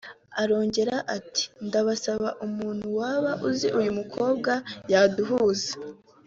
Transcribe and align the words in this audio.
Arongera 0.41 0.95
ati 1.17 1.43
“Ndabasabye 1.65 2.29
umuntu 2.45 2.85
waba 2.99 3.31
uzi 3.49 3.67
uyu 3.79 3.91
mukobwa 3.99 4.51
yaduhuza 4.91 5.71